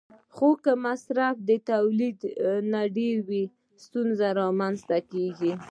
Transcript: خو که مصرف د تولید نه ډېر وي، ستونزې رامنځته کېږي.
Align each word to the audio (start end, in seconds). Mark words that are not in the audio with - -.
خو 0.35 0.49
که 0.63 0.73
مصرف 0.85 1.35
د 1.49 1.51
تولید 1.71 2.19
نه 2.71 2.81
ډېر 2.97 3.17
وي، 3.27 3.43
ستونزې 3.85 4.29
رامنځته 4.41 4.97
کېږي. 5.11 5.51